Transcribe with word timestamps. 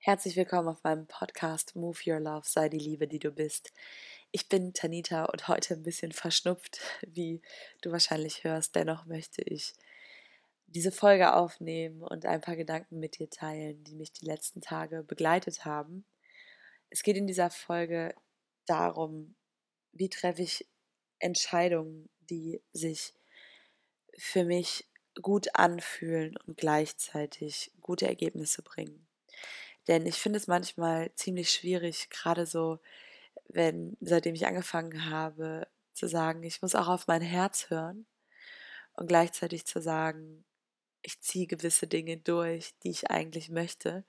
Herzlich 0.00 0.36
willkommen 0.36 0.68
auf 0.68 0.84
meinem 0.84 1.08
Podcast 1.08 1.74
Move 1.74 1.98
Your 2.06 2.20
Love, 2.20 2.46
sei 2.46 2.68
die 2.68 2.78
Liebe, 2.78 3.08
die 3.08 3.18
du 3.18 3.32
bist. 3.32 3.72
Ich 4.30 4.48
bin 4.48 4.72
Tanita 4.72 5.24
und 5.24 5.48
heute 5.48 5.74
ein 5.74 5.82
bisschen 5.82 6.12
verschnupft, 6.12 6.80
wie 7.02 7.42
du 7.82 7.90
wahrscheinlich 7.90 8.44
hörst. 8.44 8.76
Dennoch 8.76 9.06
möchte 9.06 9.42
ich 9.42 9.74
diese 10.68 10.92
Folge 10.92 11.34
aufnehmen 11.34 12.02
und 12.04 12.26
ein 12.26 12.40
paar 12.40 12.54
Gedanken 12.54 13.00
mit 13.00 13.18
dir 13.18 13.28
teilen, 13.28 13.82
die 13.82 13.96
mich 13.96 14.12
die 14.12 14.24
letzten 14.24 14.60
Tage 14.60 15.02
begleitet 15.02 15.64
haben. 15.64 16.04
Es 16.90 17.02
geht 17.02 17.16
in 17.16 17.26
dieser 17.26 17.50
Folge 17.50 18.14
darum, 18.66 19.34
wie 19.92 20.08
treffe 20.08 20.42
ich 20.42 20.64
Entscheidungen, 21.18 22.08
die 22.30 22.62
sich 22.72 23.14
für 24.16 24.44
mich 24.44 24.86
gut 25.20 25.56
anfühlen 25.56 26.36
und 26.46 26.56
gleichzeitig 26.56 27.72
gute 27.80 28.06
Ergebnisse 28.06 28.62
bringen. 28.62 29.07
Denn 29.88 30.06
ich 30.06 30.16
finde 30.16 30.38
es 30.38 30.46
manchmal 30.46 31.12
ziemlich 31.14 31.50
schwierig, 31.50 32.10
gerade 32.10 32.46
so, 32.46 32.78
wenn, 33.48 33.96
seitdem 34.00 34.34
ich 34.34 34.46
angefangen 34.46 35.10
habe, 35.10 35.66
zu 35.94 36.06
sagen, 36.08 36.42
ich 36.42 36.62
muss 36.62 36.74
auch 36.74 36.88
auf 36.88 37.06
mein 37.06 37.22
Herz 37.22 37.70
hören 37.70 38.06
und 38.94 39.08
gleichzeitig 39.08 39.66
zu 39.66 39.80
sagen, 39.80 40.44
ich 41.02 41.20
ziehe 41.20 41.46
gewisse 41.46 41.86
Dinge 41.86 42.18
durch, 42.18 42.74
die 42.82 42.90
ich 42.90 43.10
eigentlich 43.10 43.50
möchte. 43.50 44.04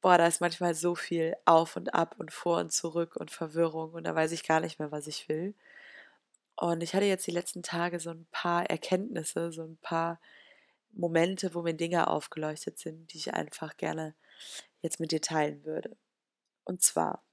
Boah, 0.00 0.16
da 0.18 0.26
ist 0.26 0.40
manchmal 0.40 0.74
so 0.74 0.94
viel 0.94 1.36
auf 1.44 1.76
und 1.76 1.94
ab 1.94 2.16
und 2.18 2.32
vor 2.32 2.58
und 2.58 2.72
zurück 2.72 3.16
und 3.16 3.30
Verwirrung 3.30 3.92
und 3.92 4.04
da 4.04 4.14
weiß 4.14 4.32
ich 4.32 4.44
gar 4.44 4.60
nicht 4.60 4.78
mehr, 4.78 4.92
was 4.92 5.06
ich 5.06 5.28
will. 5.28 5.54
Und 6.56 6.82
ich 6.82 6.94
hatte 6.94 7.06
jetzt 7.06 7.26
die 7.26 7.32
letzten 7.32 7.62
Tage 7.62 8.00
so 8.00 8.10
ein 8.10 8.26
paar 8.32 8.68
Erkenntnisse, 8.68 9.52
so 9.52 9.64
ein 9.64 9.76
paar 9.78 10.20
Momente, 10.92 11.54
wo 11.54 11.62
mir 11.62 11.74
Dinge 11.74 12.08
aufgeleuchtet 12.08 12.78
sind, 12.78 13.12
die 13.12 13.18
ich 13.18 13.34
einfach 13.34 13.76
gerne 13.76 14.14
jetzt 14.80 15.00
mit 15.00 15.12
dir 15.12 15.20
teilen 15.20 15.64
würde. 15.64 15.96
Und 16.64 16.82
zwar, 16.82 17.24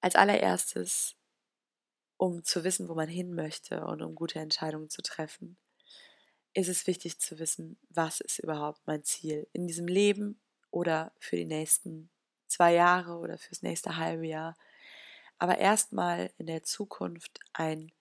als 0.00 0.14
allererstes, 0.14 1.16
um 2.16 2.44
zu 2.44 2.64
wissen, 2.64 2.88
wo 2.88 2.94
man 2.94 3.08
hin 3.08 3.34
möchte 3.34 3.84
und 3.86 4.02
um 4.02 4.14
gute 4.14 4.38
Entscheidungen 4.38 4.90
zu 4.90 5.02
treffen, 5.02 5.56
ist 6.54 6.68
es 6.68 6.86
wichtig 6.86 7.18
zu 7.18 7.38
wissen, 7.38 7.78
was 7.88 8.20
ist 8.20 8.38
überhaupt 8.38 8.80
mein 8.86 9.04
Ziel 9.04 9.46
in 9.52 9.66
diesem 9.66 9.86
Leben 9.86 10.40
oder 10.70 11.12
für 11.18 11.36
die 11.36 11.44
nächsten 11.44 12.10
zwei 12.48 12.74
Jahre 12.74 13.18
oder 13.18 13.38
fürs 13.38 13.62
nächste 13.62 13.96
halbe 13.96 14.26
Jahr. 14.26 14.56
Aber 15.38 15.58
erstmal 15.58 16.32
in 16.38 16.46
der 16.46 16.62
Zukunft 16.62 17.40
ein, 17.52 17.92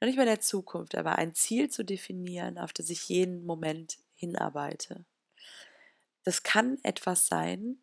noch 0.00 0.06
nicht 0.06 0.16
mal 0.16 0.22
in 0.22 0.28
der 0.28 0.40
Zukunft, 0.40 0.94
aber 0.94 1.16
ein 1.16 1.34
Ziel 1.34 1.68
zu 1.68 1.84
definieren, 1.84 2.58
auf 2.58 2.72
das 2.72 2.90
ich 2.90 3.08
jeden 3.08 3.44
Moment 3.44 3.98
hinarbeite. 4.14 5.04
Das 6.24 6.42
kann 6.42 6.78
etwas 6.82 7.26
sein, 7.26 7.78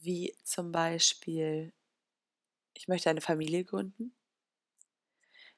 wie 0.00 0.36
zum 0.44 0.72
Beispiel, 0.72 1.72
ich 2.74 2.88
möchte 2.88 3.10
eine 3.10 3.20
Familie 3.20 3.64
gründen. 3.64 4.14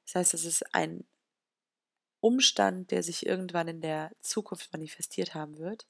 Das 0.05 0.15
heißt, 0.17 0.35
es 0.35 0.45
ist 0.45 0.75
ein 0.75 1.05
Umstand, 2.21 2.91
der 2.93 3.03
sich 3.03 3.27
irgendwann 3.27 3.67
in 3.69 3.81
der 3.81 4.13
Zukunft 4.21 4.73
manifestiert 4.73 5.35
haben 5.35 5.59
wird. 5.59 5.87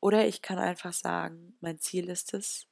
Oder 0.00 0.26
ich 0.26 0.42
kann 0.42 0.58
einfach 0.58 0.92
sagen, 0.92 1.56
mein 1.60 1.78
Ziel 1.80 2.08
ist 2.10 2.34
es, 2.34 2.66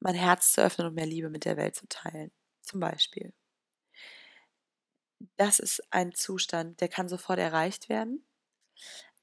mein 0.00 0.14
Herz 0.14 0.52
zu 0.52 0.62
öffnen 0.62 0.86
und 0.88 0.94
mehr 0.94 1.06
Liebe 1.06 1.30
mit 1.30 1.44
der 1.44 1.56
Welt 1.56 1.76
zu 1.76 1.86
teilen. 1.88 2.32
Zum 2.62 2.80
Beispiel. 2.80 3.32
Das 5.36 5.58
ist 5.58 5.82
ein 5.90 6.12
Zustand, 6.14 6.80
der 6.80 6.88
kann 6.88 7.08
sofort 7.08 7.38
erreicht 7.38 7.88
werden, 7.88 8.24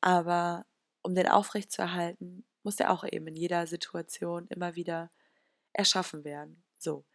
aber 0.02 0.66
um 1.08 1.16
den 1.16 1.30
aufrechtzuerhalten, 1.30 2.46
muss 2.64 2.76
der 2.76 2.92
auch 2.92 3.06
eben 3.06 3.28
in 3.28 3.36
jeder 3.38 3.66
Situation 3.66 4.46
immer 4.50 4.76
wieder 4.76 5.10
erschaffen 5.72 6.26
werden. 6.26 6.62
So. 6.78 7.06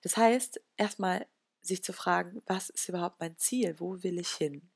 Das 0.00 0.16
heißt, 0.16 0.58
erstmal 0.78 1.26
sich 1.60 1.84
zu 1.84 1.92
fragen, 1.92 2.40
was 2.46 2.70
ist 2.70 2.88
überhaupt 2.88 3.20
mein 3.20 3.36
Ziel? 3.36 3.78
Wo 3.78 4.02
will 4.02 4.18
ich 4.18 4.30
hin? 4.30 4.70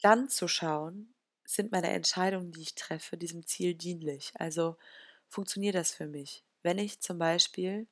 Dann 0.00 0.28
zu 0.28 0.48
schauen, 0.48 1.14
sind 1.44 1.70
meine 1.70 1.90
Entscheidungen, 1.90 2.50
die 2.50 2.62
ich 2.62 2.74
treffe, 2.74 3.16
diesem 3.16 3.46
Ziel 3.46 3.74
dienlich? 3.74 4.32
Also 4.34 4.76
funktioniert 5.28 5.76
das 5.76 5.94
für 5.94 6.08
mich? 6.08 6.44
Wenn 6.62 6.78
ich 6.78 7.00
zum 7.00 7.18
Beispiel 7.18 7.86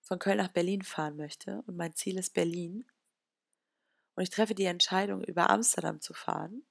von 0.00 0.18
Köln 0.18 0.38
nach 0.38 0.50
Berlin 0.50 0.82
fahren 0.82 1.16
möchte 1.16 1.62
und 1.68 1.76
mein 1.76 1.94
Ziel 1.94 2.18
ist 2.18 2.34
Berlin 2.34 2.84
und 4.16 4.24
ich 4.24 4.30
treffe 4.30 4.56
die 4.56 4.64
Entscheidung, 4.64 5.22
über 5.22 5.48
Amsterdam 5.48 6.00
zu 6.00 6.12
fahren, 6.12 6.64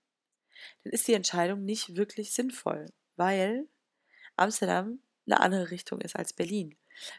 dann 0.84 0.94
ist 0.94 1.08
die 1.08 1.14
Entscheidung 1.14 1.64
nicht 1.66 1.96
wirklich 1.96 2.34
sinnvoll, 2.34 2.88
weil 3.16 3.68
Amsterdam 4.36 5.00
eine 5.26 5.40
andere 5.40 5.72
Richtung 5.72 6.02
ist 6.02 6.16
als 6.16 6.34
Berlin. 6.34 6.76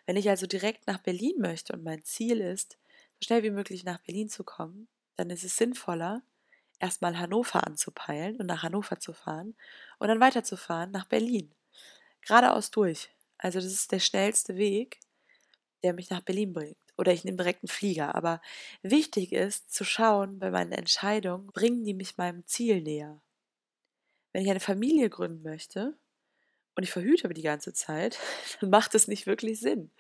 Wenn 0.07 0.17
ich 0.17 0.29
also 0.29 0.47
direkt 0.47 0.87
nach 0.87 0.99
Berlin 0.99 1.37
möchte 1.39 1.73
und 1.73 1.83
mein 1.83 2.05
Ziel 2.05 2.41
ist, 2.41 2.79
so 3.15 3.27
schnell 3.27 3.43
wie 3.43 3.51
möglich 3.51 3.85
nach 3.85 4.01
Berlin 4.01 4.29
zu 4.29 4.45
kommen, 4.45 4.89
dann 5.17 5.31
ist 5.31 5.45
es 5.45 5.57
sinnvoller, 5.57 6.23
erstmal 6.79 7.19
Hannover 7.19 7.67
anzupeilen 7.67 8.37
und 8.37 8.47
nach 8.47 8.63
Hannover 8.63 8.99
zu 8.99 9.13
fahren 9.13 9.55
und 9.99 10.09
dann 10.09 10.21
weiterzufahren 10.21 10.91
nach 10.91 11.07
Berlin. 11.07 11.55
Geradeaus 12.23 12.71
durch. 12.71 13.11
Also 13.39 13.61
das 13.61 13.73
ist 13.73 13.93
der 13.93 14.01
schnellste 14.01 14.57
Weg, 14.57 15.01
der 15.83 15.95
mich 15.95 16.11
nach 16.11 16.21
Berlin 16.21 16.53
bringt. 16.53 16.77
Oder 16.97 17.13
ich 17.13 17.25
nehme 17.25 17.37
direkt 17.37 17.63
einen 17.63 17.69
Flieger. 17.69 18.15
Aber 18.15 18.41
wichtig 18.83 19.33
ist 19.33 19.73
zu 19.73 19.85
schauen 19.85 20.39
bei 20.39 20.51
meinen 20.51 20.73
Entscheidungen, 20.73 21.47
bringen 21.49 21.85
die 21.85 21.95
mich 21.95 22.17
meinem 22.17 22.47
Ziel 22.47 22.83
näher 22.83 23.21
wenn 24.33 24.43
ich 24.43 24.51
eine 24.51 24.61
Familie 24.61 25.11
gründen 25.11 25.43
möchte 25.43 25.99
und 26.77 26.85
ich 26.85 26.91
verhüte 26.93 27.25
aber 27.27 27.35
die 27.35 27.43
ganze 27.43 27.73
Zeit, 27.73 28.19
dann 28.61 28.71
macht 28.71 28.95
es 28.95 29.09
nicht 29.09 29.27
wirklich 29.27 29.61
Sinn. 29.61 29.93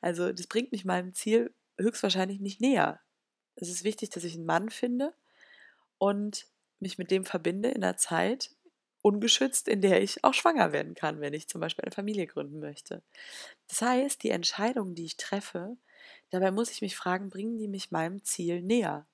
Also 0.00 0.32
das 0.32 0.46
bringt 0.46 0.72
mich 0.72 0.84
meinem 0.84 1.14
Ziel 1.14 1.54
höchstwahrscheinlich 1.78 2.40
nicht 2.40 2.60
näher. 2.60 3.00
Es 3.56 3.68
ist 3.68 3.84
wichtig, 3.84 4.10
dass 4.10 4.24
ich 4.24 4.34
einen 4.34 4.46
Mann 4.46 4.70
finde 4.70 5.14
und 5.98 6.46
mich 6.80 6.98
mit 6.98 7.10
dem 7.10 7.24
verbinde 7.24 7.70
in 7.70 7.84
einer 7.84 7.96
Zeit 7.96 8.50
ungeschützt, 9.02 9.68
in 9.68 9.80
der 9.80 10.02
ich 10.02 10.24
auch 10.24 10.34
schwanger 10.34 10.72
werden 10.72 10.94
kann, 10.94 11.20
wenn 11.20 11.34
ich 11.34 11.48
zum 11.48 11.60
Beispiel 11.60 11.84
eine 11.84 11.92
Familie 11.92 12.26
gründen 12.26 12.60
möchte. 12.60 13.02
Das 13.68 13.82
heißt, 13.82 14.22
die 14.22 14.30
Entscheidungen, 14.30 14.94
die 14.94 15.06
ich 15.06 15.16
treffe, 15.16 15.76
dabei 16.30 16.50
muss 16.52 16.70
ich 16.70 16.82
mich 16.82 16.96
fragen, 16.96 17.30
bringen 17.30 17.58
die 17.58 17.68
mich 17.68 17.90
meinem 17.90 18.24
Ziel 18.24 18.62
näher? 18.62 19.06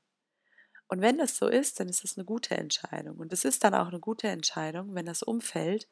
Und 0.89 1.01
wenn 1.03 1.19
das 1.19 1.37
so 1.37 1.49
ist, 1.49 1.81
dann 1.81 1.89
ist 1.89 2.03
das 2.05 2.17
eine 2.17 2.25
gute 2.25 2.57
Entscheidung. 2.57 3.19
Und 3.19 3.33
es 3.33 3.45
ist 3.45 3.65
dann 3.65 3.75
auch 3.75 3.89
eine 3.89 4.01
gute 4.01 4.29
Entscheidung, 4.29 4.95
wenn 4.95 5.07
das 5.07 5.23
Umfeld 5.23 5.89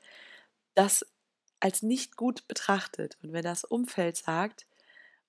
das 0.74 1.06
als 1.60 1.82
nicht 1.82 2.16
gut 2.16 2.46
betrachtet. 2.48 3.18
Und 3.22 3.32
wenn 3.32 3.44
das 3.44 3.64
Umfeld 3.64 4.16
sagt, 4.16 4.66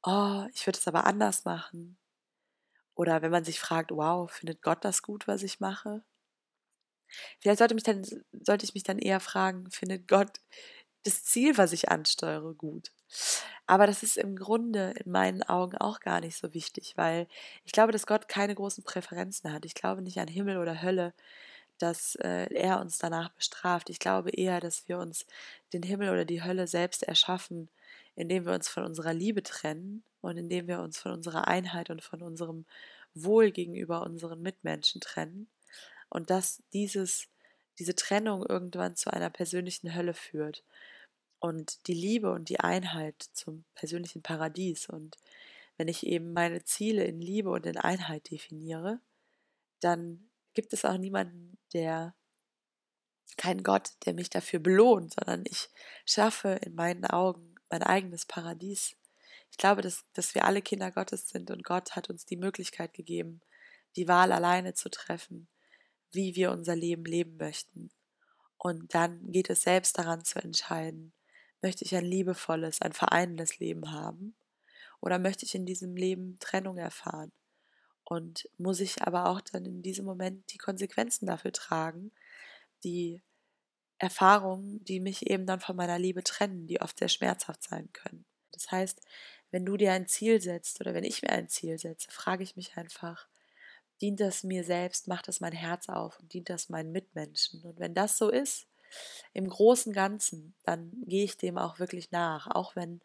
oh, 0.03 0.45
ich 0.53 0.67
würde 0.67 0.79
es 0.79 0.87
aber 0.87 1.05
anders 1.05 1.45
machen. 1.45 1.97
Oder 2.95 3.21
wenn 3.21 3.31
man 3.31 3.45
sich 3.45 3.59
fragt, 3.61 3.91
wow, 3.91 4.29
findet 4.29 4.61
Gott 4.61 4.83
das 4.83 5.01
gut, 5.01 5.27
was 5.27 5.43
ich 5.43 5.59
mache? 5.61 6.03
Vielleicht 7.39 7.59
sollte, 7.59 7.73
mich 7.75 7.83
dann, 7.83 8.03
sollte 8.31 8.65
ich 8.65 8.73
mich 8.73 8.83
dann 8.83 8.99
eher 8.99 9.19
fragen, 9.19 9.69
findet 9.71 10.07
Gott 10.07 10.39
das 11.03 11.23
Ziel, 11.23 11.57
was 11.57 11.71
ich 11.73 11.89
ansteuere, 11.89 12.53
gut? 12.53 12.91
Aber 13.67 13.85
das 13.85 14.01
ist 14.01 14.17
im 14.17 14.37
Grunde 14.37 14.93
in 15.03 15.11
meinen 15.11 15.43
Augen 15.43 15.77
auch 15.77 15.99
gar 15.99 16.21
nicht 16.21 16.37
so 16.37 16.53
wichtig, 16.53 16.93
weil 16.95 17.27
ich 17.65 17.73
glaube, 17.73 17.91
dass 17.91 18.07
Gott 18.07 18.29
keine 18.29 18.55
großen 18.55 18.83
Präferenzen 18.83 19.51
hat. 19.51 19.65
Ich 19.65 19.75
glaube 19.75 20.01
nicht 20.01 20.17
an 20.19 20.29
Himmel 20.29 20.57
oder 20.57 20.81
Hölle, 20.81 21.13
dass 21.77 22.15
äh, 22.15 22.47
er 22.53 22.79
uns 22.79 22.97
danach 22.97 23.29
bestraft. 23.31 23.89
Ich 23.89 23.99
glaube 23.99 24.31
eher, 24.31 24.61
dass 24.61 24.87
wir 24.87 24.99
uns 24.99 25.25
den 25.73 25.83
Himmel 25.83 26.09
oder 26.09 26.23
die 26.23 26.43
Hölle 26.43 26.65
selbst 26.67 27.03
erschaffen, 27.03 27.67
indem 28.15 28.45
wir 28.45 28.53
uns 28.53 28.69
von 28.69 28.85
unserer 28.85 29.13
Liebe 29.13 29.43
trennen 29.43 30.01
und 30.21 30.37
indem 30.37 30.67
wir 30.67 30.79
uns 30.79 30.97
von 30.97 31.11
unserer 31.11 31.47
Einheit 31.47 31.89
und 31.89 32.01
von 32.01 32.21
unserem 32.21 32.65
Wohl 33.13 33.51
gegenüber 33.51 34.01
unseren 34.03 34.41
Mitmenschen 34.41 35.01
trennen. 35.01 35.47
Und 36.09 36.29
dass 36.29 36.63
dieses, 36.71 37.27
diese 37.79 37.95
Trennung 37.95 38.45
irgendwann 38.45 38.95
zu 38.95 39.11
einer 39.11 39.29
persönlichen 39.29 39.93
Hölle 39.93 40.13
führt 40.13 40.63
und 41.39 41.87
die 41.87 41.93
Liebe 41.93 42.31
und 42.31 42.49
die 42.49 42.59
Einheit 42.59 43.21
zum 43.33 43.65
persönlichen 43.75 44.21
Paradies. 44.21 44.87
Und 44.89 45.17
wenn 45.77 45.87
ich 45.87 46.05
eben 46.05 46.33
meine 46.33 46.63
Ziele 46.63 47.03
in 47.03 47.19
Liebe 47.19 47.49
und 47.49 47.65
in 47.65 47.77
Einheit 47.77 48.29
definiere, 48.31 48.99
dann 49.79 50.29
gibt 50.53 50.73
es 50.73 50.85
auch 50.85 50.97
niemanden, 50.97 51.57
der 51.73 52.15
kein 53.35 53.61
Gott, 53.61 53.91
der 54.05 54.13
mich 54.13 54.29
dafür 54.29 54.59
belohnt, 54.59 55.13
sondern 55.13 55.43
ich 55.45 55.69
schaffe 56.05 56.59
in 56.63 56.75
meinen 56.75 57.05
Augen 57.05 57.55
mein 57.69 57.83
eigenes 57.83 58.25
Paradies. 58.25 58.95
Ich 59.51 59.57
glaube, 59.57 59.81
dass, 59.81 60.05
dass 60.13 60.33
wir 60.33 60.45
alle 60.45 60.61
Kinder 60.61 60.91
Gottes 60.91 61.29
sind 61.29 61.51
und 61.51 61.63
Gott 61.63 61.95
hat 61.95 62.09
uns 62.09 62.25
die 62.25 62.37
Möglichkeit 62.37 62.93
gegeben, 62.93 63.41
die 63.95 64.07
Wahl 64.07 64.31
alleine 64.31 64.73
zu 64.73 64.89
treffen, 64.89 65.47
wie 66.11 66.35
wir 66.35 66.51
unser 66.51 66.75
Leben 66.75 67.05
leben 67.05 67.37
möchten. 67.37 67.89
Und 68.57 68.93
dann 68.95 69.31
geht 69.31 69.49
es 69.49 69.61
selbst 69.61 69.97
daran 69.97 70.23
zu 70.23 70.39
entscheiden, 70.39 71.13
Möchte 71.61 71.85
ich 71.85 71.95
ein 71.95 72.05
liebevolles, 72.05 72.81
ein 72.81 72.93
vereinendes 72.93 73.59
Leben 73.59 73.91
haben? 73.91 74.35
Oder 75.01 75.19
möchte 75.19 75.45
ich 75.45 75.55
in 75.55 75.65
diesem 75.65 75.95
Leben 75.95 76.37
Trennung 76.39 76.77
erfahren? 76.77 77.31
Und 78.03 78.49
muss 78.57 78.79
ich 78.79 79.01
aber 79.01 79.27
auch 79.27 79.41
dann 79.41 79.65
in 79.65 79.81
diesem 79.81 80.05
Moment 80.05 80.51
die 80.53 80.57
Konsequenzen 80.57 81.25
dafür 81.25 81.51
tragen, 81.51 82.11
die 82.83 83.21
Erfahrungen, 83.97 84.83
die 84.85 84.99
mich 84.99 85.29
eben 85.29 85.45
dann 85.45 85.59
von 85.59 85.75
meiner 85.75 85.99
Liebe 85.99 86.23
trennen, 86.23 86.67
die 86.67 86.81
oft 86.81 86.99
sehr 86.99 87.09
schmerzhaft 87.09 87.63
sein 87.63 87.91
können. 87.93 88.25
Das 88.51 88.71
heißt, 88.71 89.01
wenn 89.51 89.65
du 89.65 89.77
dir 89.77 89.91
ein 89.93 90.07
Ziel 90.07 90.41
setzt 90.41 90.79
oder 90.81 90.93
wenn 90.93 91.03
ich 91.03 91.21
mir 91.21 91.29
ein 91.29 91.49
Ziel 91.49 91.77
setze, 91.77 92.11
frage 92.11 92.43
ich 92.43 92.55
mich 92.55 92.77
einfach, 92.77 93.27
dient 94.01 94.19
das 94.19 94.43
mir 94.43 94.63
selbst, 94.63 95.07
macht 95.07 95.27
das 95.27 95.39
mein 95.39 95.53
Herz 95.53 95.89
auf 95.89 96.19
und 96.19 96.33
dient 96.33 96.49
das 96.49 96.69
meinen 96.69 96.91
Mitmenschen? 96.91 97.63
Und 97.63 97.79
wenn 97.79 97.93
das 97.93 98.17
so 98.17 98.29
ist, 98.29 98.67
im 99.33 99.47
großen 99.47 99.93
Ganzen, 99.93 100.55
dann 100.63 100.91
gehe 101.05 101.23
ich 101.23 101.37
dem 101.37 101.57
auch 101.57 101.79
wirklich 101.79 102.11
nach, 102.11 102.47
auch 102.47 102.75
wenn 102.75 103.01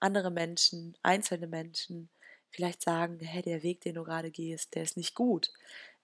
andere 0.00 0.30
Menschen, 0.30 0.96
einzelne 1.02 1.46
Menschen 1.46 2.08
vielleicht 2.50 2.82
sagen, 2.82 3.18
hey, 3.20 3.42
der 3.42 3.62
Weg, 3.62 3.80
den 3.80 3.94
du 3.96 4.04
gerade 4.04 4.30
gehst, 4.30 4.74
der 4.74 4.82
ist 4.82 4.96
nicht 4.96 5.14
gut. 5.14 5.52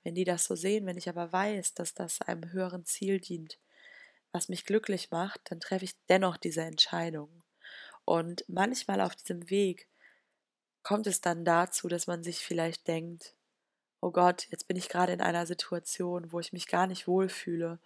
Wenn 0.03 0.15
die 0.15 0.25
das 0.25 0.45
so 0.45 0.57
sehen, 0.57 0.87
wenn 0.87 0.97
ich 0.97 1.09
aber 1.09 1.33
weiß, 1.33 1.75
dass 1.75 1.95
das 1.95 2.21
einem 2.23 2.53
höheren 2.53 2.85
Ziel 2.85 3.21
dient, 3.21 3.59
was 4.33 4.49
mich 4.49 4.65
glücklich 4.65 5.11
macht, 5.11 5.41
dann 5.45 5.61
treffe 5.61 5.85
ich 5.85 5.95
dennoch 6.09 6.37
diese 6.37 6.63
Entscheidung. 6.63 7.43
Und 8.05 8.45
manchmal 8.49 9.01
auf 9.01 9.15
diesem 9.15 9.51
Weg 9.51 9.89
kommt 10.83 11.07
es 11.07 11.21
dann 11.21 11.45
dazu, 11.45 11.89
dass 11.89 12.07
man 12.07 12.23
sich 12.23 12.45
vielleicht 12.45 12.89
denkt, 12.89 13.35
oh 14.01 14.11
Gott, 14.11 14.47
jetzt 14.51 14.67
bin 14.67 14.77
ich 14.77 14.89
gerade 14.89 15.13
in 15.13 15.21
einer 15.21 15.47
Situation, 15.47 16.33
wo 16.33 16.41
ich 16.41 16.53
mich 16.53 16.67
gar 16.67 16.87
nicht 16.87 17.07
wohlfühle 17.07 17.79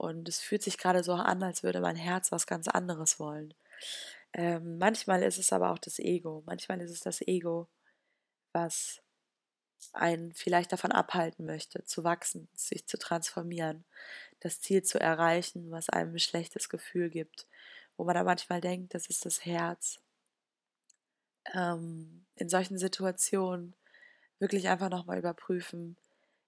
und 0.00 0.30
es 0.30 0.40
fühlt 0.40 0.62
sich 0.62 0.78
gerade 0.78 1.04
so 1.04 1.12
an, 1.12 1.42
als 1.42 1.62
würde 1.62 1.80
mein 1.82 1.96
Herz 1.96 2.32
was 2.32 2.46
ganz 2.46 2.68
anderes 2.68 3.20
wollen. 3.20 3.52
Ähm, 4.32 4.78
manchmal 4.78 5.22
ist 5.22 5.38
es 5.38 5.52
aber 5.52 5.70
auch 5.70 5.78
das 5.78 5.98
Ego. 5.98 6.42
Manchmal 6.46 6.80
ist 6.80 6.90
es 6.90 7.00
das 7.00 7.20
Ego, 7.20 7.68
was 8.52 9.02
einen 9.92 10.32
vielleicht 10.32 10.72
davon 10.72 10.90
abhalten 10.90 11.44
möchte, 11.44 11.84
zu 11.84 12.02
wachsen, 12.02 12.48
sich 12.54 12.86
zu 12.86 12.98
transformieren, 12.98 13.84
das 14.40 14.62
Ziel 14.62 14.82
zu 14.82 14.98
erreichen, 14.98 15.70
was 15.70 15.90
einem 15.90 16.14
ein 16.14 16.18
schlechtes 16.18 16.70
Gefühl 16.70 17.10
gibt, 17.10 17.46
wo 17.98 18.04
man 18.04 18.14
da 18.14 18.24
manchmal 18.24 18.62
denkt, 18.62 18.94
das 18.94 19.06
ist 19.06 19.26
das 19.26 19.44
Herz. 19.44 20.00
Ähm, 21.52 22.24
in 22.36 22.48
solchen 22.48 22.78
Situationen 22.78 23.74
wirklich 24.38 24.68
einfach 24.68 24.88
nochmal 24.88 25.18
überprüfen, 25.18 25.98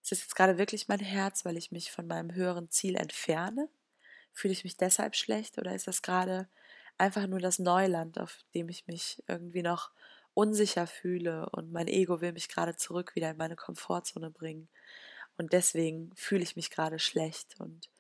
ist 0.02 0.12
es 0.12 0.20
jetzt 0.20 0.36
gerade 0.36 0.58
wirklich 0.58 0.88
mein 0.88 1.00
Herz, 1.00 1.44
weil 1.44 1.56
ich 1.56 1.72
mich 1.72 1.90
von 1.90 2.06
meinem 2.06 2.34
höheren 2.34 2.70
Ziel 2.70 2.96
entferne? 2.96 3.68
Fühle 4.32 4.52
ich 4.52 4.64
mich 4.64 4.76
deshalb 4.76 5.14
schlecht 5.14 5.58
oder 5.58 5.74
ist 5.74 5.86
das 5.86 6.02
gerade 6.02 6.48
einfach 6.98 7.26
nur 7.26 7.38
das 7.40 7.58
Neuland, 7.58 8.18
auf 8.18 8.44
dem 8.54 8.68
ich 8.68 8.86
mich 8.86 9.22
irgendwie 9.28 9.62
noch 9.62 9.90
unsicher 10.34 10.86
fühle 10.86 11.48
und 11.50 11.72
mein 11.72 11.88
Ego 11.88 12.20
will 12.20 12.32
mich 12.32 12.48
gerade 12.48 12.76
zurück 12.76 13.14
wieder 13.14 13.30
in 13.30 13.36
meine 13.36 13.56
Komfortzone 13.56 14.30
bringen. 14.30 14.68
Und 15.36 15.52
deswegen 15.52 16.12
fühle 16.14 16.42
ich 16.42 16.56
mich 16.56 16.70
gerade 16.70 16.98
schlecht 16.98 17.58
und 17.60 17.90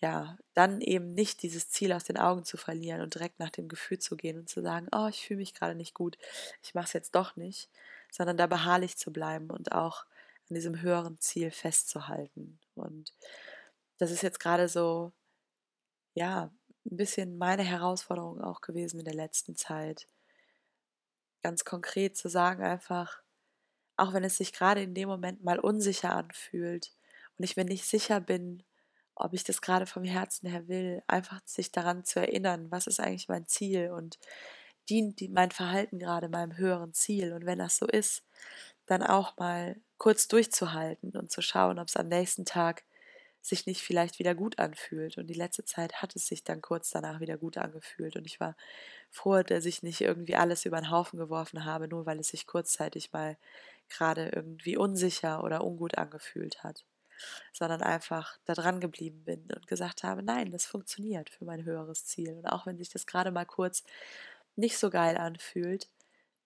ja, 0.00 0.36
dann 0.54 0.80
eben 0.80 1.14
nicht 1.14 1.42
dieses 1.42 1.70
Ziel 1.70 1.92
aus 1.92 2.04
den 2.04 2.18
Augen 2.18 2.44
zu 2.44 2.56
verlieren 2.56 3.00
und 3.00 3.14
direkt 3.14 3.38
nach 3.38 3.50
dem 3.50 3.68
Gefühl 3.68 3.98
zu 3.98 4.16
gehen 4.16 4.38
und 4.38 4.48
zu 4.48 4.60
sagen, 4.60 4.88
oh, 4.92 5.06
ich 5.08 5.26
fühle 5.26 5.38
mich 5.38 5.54
gerade 5.54 5.74
nicht 5.74 5.94
gut, 5.94 6.18
ich 6.62 6.74
mache 6.74 6.86
es 6.86 6.92
jetzt 6.92 7.14
doch 7.14 7.36
nicht, 7.36 7.70
sondern 8.10 8.36
da 8.36 8.46
beharrlich 8.46 8.96
zu 8.96 9.12
bleiben 9.12 9.50
und 9.50 9.72
auch 9.72 10.04
an 10.54 10.60
diesem 10.60 10.80
höheren 10.80 11.18
Ziel 11.18 11.50
festzuhalten. 11.50 12.60
Und 12.76 13.12
das 13.98 14.12
ist 14.12 14.22
jetzt 14.22 14.38
gerade 14.38 14.68
so, 14.68 15.12
ja, 16.14 16.52
ein 16.86 16.96
bisschen 16.96 17.38
meine 17.38 17.64
Herausforderung 17.64 18.40
auch 18.40 18.60
gewesen 18.60 19.00
in 19.00 19.04
der 19.04 19.14
letzten 19.14 19.56
Zeit. 19.56 20.06
Ganz 21.42 21.64
konkret 21.64 22.16
zu 22.16 22.28
sagen 22.28 22.62
einfach, 22.62 23.20
auch 23.96 24.12
wenn 24.12 24.22
es 24.22 24.36
sich 24.36 24.52
gerade 24.52 24.80
in 24.80 24.94
dem 24.94 25.08
Moment 25.08 25.42
mal 25.42 25.58
unsicher 25.58 26.14
anfühlt 26.14 26.92
und 27.36 27.44
ich 27.44 27.56
mir 27.56 27.64
nicht 27.64 27.84
sicher 27.84 28.20
bin, 28.20 28.62
ob 29.16 29.34
ich 29.34 29.42
das 29.42 29.60
gerade 29.60 29.86
vom 29.86 30.04
Herzen 30.04 30.48
her 30.48 30.68
will, 30.68 31.02
einfach 31.08 31.40
sich 31.44 31.72
daran 31.72 32.04
zu 32.04 32.20
erinnern, 32.20 32.70
was 32.70 32.86
ist 32.86 33.00
eigentlich 33.00 33.28
mein 33.28 33.46
Ziel 33.46 33.90
und 33.90 34.20
dient 34.88 35.20
mein 35.32 35.50
Verhalten 35.50 35.98
gerade 35.98 36.28
meinem 36.28 36.56
höheren 36.56 36.92
Ziel. 36.92 37.32
Und 37.32 37.44
wenn 37.44 37.58
das 37.58 37.76
so 37.76 37.86
ist, 37.86 38.22
dann 38.86 39.02
auch 39.02 39.36
mal 39.36 39.80
kurz 40.04 40.28
durchzuhalten 40.28 41.16
und 41.16 41.30
zu 41.30 41.40
schauen, 41.40 41.78
ob 41.78 41.88
es 41.88 41.96
am 41.96 42.08
nächsten 42.08 42.44
Tag 42.44 42.84
sich 43.40 43.64
nicht 43.64 43.80
vielleicht 43.80 44.18
wieder 44.18 44.34
gut 44.34 44.58
anfühlt. 44.58 45.16
Und 45.16 45.28
die 45.28 45.40
letzte 45.42 45.64
Zeit 45.64 46.02
hat 46.02 46.14
es 46.14 46.26
sich 46.26 46.44
dann 46.44 46.60
kurz 46.60 46.90
danach 46.90 47.20
wieder 47.20 47.38
gut 47.38 47.56
angefühlt. 47.56 48.14
Und 48.14 48.26
ich 48.26 48.38
war 48.38 48.54
froh, 49.10 49.42
dass 49.42 49.64
ich 49.64 49.82
nicht 49.82 50.02
irgendwie 50.02 50.36
alles 50.36 50.66
über 50.66 50.78
den 50.78 50.90
Haufen 50.90 51.18
geworfen 51.18 51.64
habe, 51.64 51.88
nur 51.88 52.04
weil 52.04 52.20
es 52.20 52.28
sich 52.28 52.46
kurzzeitig 52.46 53.14
mal 53.14 53.38
gerade 53.88 54.28
irgendwie 54.28 54.76
unsicher 54.76 55.42
oder 55.42 55.64
ungut 55.64 55.96
angefühlt 55.96 56.62
hat. 56.62 56.84
Sondern 57.54 57.80
einfach 57.80 58.38
da 58.44 58.52
dran 58.52 58.80
geblieben 58.80 59.24
bin 59.24 59.48
und 59.56 59.66
gesagt 59.66 60.02
habe, 60.02 60.22
nein, 60.22 60.50
das 60.50 60.66
funktioniert 60.66 61.30
für 61.30 61.46
mein 61.46 61.64
höheres 61.64 62.04
Ziel. 62.04 62.34
Und 62.34 62.44
auch 62.44 62.66
wenn 62.66 62.76
sich 62.76 62.90
das 62.90 63.06
gerade 63.06 63.30
mal 63.30 63.46
kurz 63.46 63.84
nicht 64.54 64.76
so 64.76 64.90
geil 64.90 65.16
anfühlt, 65.16 65.88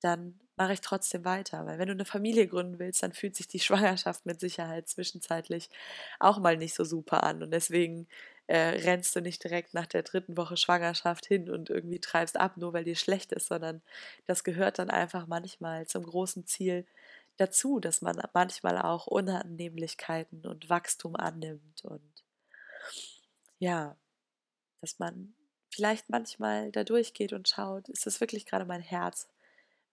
dann 0.00 0.38
mache 0.58 0.74
ich 0.74 0.80
trotzdem 0.80 1.24
weiter. 1.24 1.64
Weil 1.66 1.78
wenn 1.78 1.88
du 1.88 1.94
eine 1.94 2.04
Familie 2.04 2.46
gründen 2.46 2.78
willst, 2.78 3.02
dann 3.02 3.12
fühlt 3.12 3.36
sich 3.36 3.48
die 3.48 3.60
Schwangerschaft 3.60 4.26
mit 4.26 4.40
Sicherheit 4.40 4.88
zwischenzeitlich 4.88 5.70
auch 6.20 6.38
mal 6.38 6.56
nicht 6.56 6.74
so 6.74 6.84
super 6.84 7.24
an. 7.24 7.42
Und 7.42 7.52
deswegen 7.52 8.06
äh, 8.48 8.80
rennst 8.80 9.14
du 9.14 9.20
nicht 9.20 9.42
direkt 9.44 9.74
nach 9.74 9.86
der 9.86 10.02
dritten 10.02 10.36
Woche 10.36 10.56
Schwangerschaft 10.56 11.26
hin 11.26 11.50
und 11.50 11.70
irgendwie 11.70 12.00
treibst 12.00 12.38
ab, 12.38 12.56
nur 12.56 12.72
weil 12.72 12.84
dir 12.84 12.96
schlecht 12.96 13.32
ist, 13.32 13.46
sondern 13.46 13.82
das 14.26 14.44
gehört 14.44 14.78
dann 14.78 14.90
einfach 14.90 15.26
manchmal 15.26 15.86
zum 15.86 16.04
großen 16.04 16.46
Ziel 16.46 16.86
dazu, 17.36 17.78
dass 17.78 18.02
man 18.02 18.20
manchmal 18.34 18.78
auch 18.78 19.06
Unannehmlichkeiten 19.06 20.46
und 20.46 20.68
Wachstum 20.68 21.14
annimmt 21.16 21.84
und 21.84 22.24
ja, 23.58 23.96
dass 24.80 24.98
man 24.98 25.34
vielleicht 25.70 26.08
manchmal 26.08 26.72
da 26.72 26.84
durchgeht 26.84 27.32
und 27.32 27.48
schaut, 27.48 27.88
ist 27.88 28.06
das 28.06 28.20
wirklich 28.20 28.46
gerade 28.46 28.64
mein 28.64 28.80
Herz, 28.80 29.28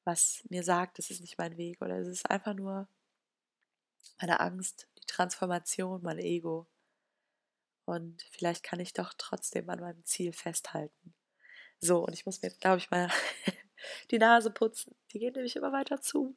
was 0.06 0.44
mir 0.50 0.64
sagt, 0.64 1.00
das 1.00 1.10
ist 1.10 1.22
nicht 1.22 1.38
mein 1.38 1.58
Weg 1.58 1.82
oder 1.82 1.98
es 1.98 2.08
ist 2.08 2.30
einfach 2.30 2.54
nur 2.54 2.88
meine 4.22 4.40
Angst, 4.40 4.88
die 4.98 5.06
Transformation, 5.06 6.02
mein 6.04 6.20
Ego. 6.20 6.68
Und 7.86 8.24
vielleicht 8.32 8.64
kann 8.64 8.80
ich 8.80 8.94
doch 8.94 9.14
trotzdem 9.18 9.70
an 9.70 9.80
meinem 9.80 10.04
Ziel 10.06 10.32
festhalten. 10.32 11.14
So, 11.80 12.06
und 12.06 12.14
ich 12.14 12.26
muss 12.26 12.42
mir 12.42 12.52
glaube 12.52 12.78
ich, 12.78 12.90
mal 12.90 13.10
die 14.12 14.20
Nase 14.20 14.52
putzen. 14.52 14.96
Die 15.12 15.20
geht 15.20 15.36
nämlich 15.36 15.56
immer 15.56 15.72
weiter 15.72 16.02
zu. 16.02 16.36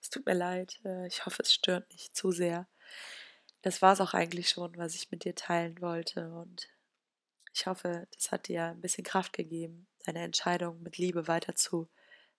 Es 0.00 0.10
tut 0.10 0.24
mir 0.26 0.34
leid. 0.34 0.80
Äh, 0.84 1.06
ich 1.08 1.26
hoffe, 1.26 1.42
es 1.42 1.52
stört 1.52 1.90
nicht 1.90 2.16
zu 2.16 2.30
sehr. 2.32 2.68
Das 3.62 3.82
war 3.82 3.92
es 3.92 4.00
auch 4.00 4.14
eigentlich 4.14 4.48
schon, 4.48 4.76
was 4.76 4.94
ich 4.94 5.10
mit 5.10 5.24
dir 5.24 5.34
teilen 5.34 5.80
wollte. 5.80 6.32
Und 6.32 6.68
ich 7.52 7.66
hoffe, 7.66 8.08
das 8.14 8.32
hat 8.32 8.48
dir 8.48 8.66
ein 8.66 8.80
bisschen 8.80 9.04
Kraft 9.04 9.32
gegeben, 9.32 9.88
deine 10.04 10.20
Entscheidung 10.20 10.82
mit 10.82 10.98
Liebe 10.98 11.28
weiter 11.28 11.54
zu 11.54 11.88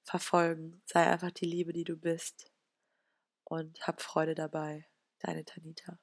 verfolgen. 0.03 0.81
Sei 0.85 1.05
einfach 1.05 1.31
die 1.31 1.45
Liebe, 1.45 1.73
die 1.73 1.83
du 1.83 1.95
bist. 1.95 2.51
Und 3.43 3.81
hab 3.87 4.01
Freude 4.01 4.35
dabei. 4.35 4.87
Deine 5.19 5.43
Tanita. 5.43 5.99